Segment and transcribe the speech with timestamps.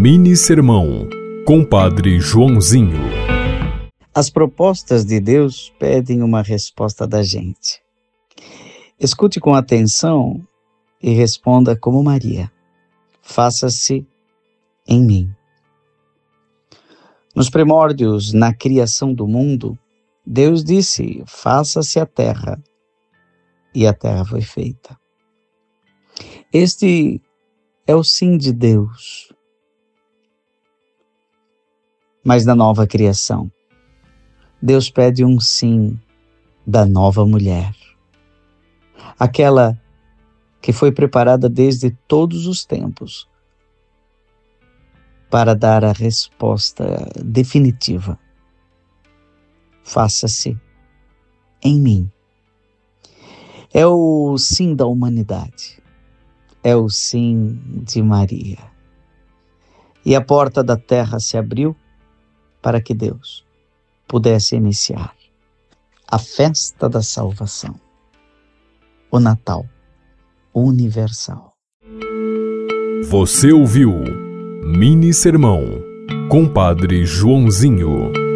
[0.00, 1.08] Mini Sermão,
[1.44, 3.00] Compadre Joãozinho.
[4.14, 7.82] As propostas de Deus pedem uma resposta da gente.
[9.00, 10.40] Escute com atenção
[11.02, 12.48] e responda como Maria:
[13.20, 14.06] Faça-se
[14.86, 15.34] em mim.
[17.34, 19.76] Nos primórdios, na criação do mundo,
[20.24, 22.62] Deus disse: Faça-se a terra.
[23.74, 24.96] E a terra foi feita.
[26.52, 27.20] Este
[27.84, 29.36] é o sim de Deus.
[32.24, 33.50] Mas na nova criação,
[34.60, 35.98] Deus pede um sim
[36.66, 37.74] da nova mulher.
[39.18, 39.80] Aquela
[40.60, 43.28] que foi preparada desde todos os tempos
[45.30, 48.18] para dar a resposta definitiva.
[49.82, 50.58] Faça-se
[51.62, 52.10] em mim.
[53.72, 55.78] É o sim da humanidade
[56.62, 58.58] é o sim de Maria.
[60.04, 61.76] E a porta da terra se abriu
[62.60, 63.44] para que Deus
[64.06, 65.14] pudesse iniciar
[66.10, 67.74] a festa da salvação,
[69.10, 69.66] o Natal
[70.54, 71.52] universal.
[73.08, 73.92] Você ouviu
[74.64, 75.64] Mini Sermão,
[76.30, 78.27] Compadre Joãozinho.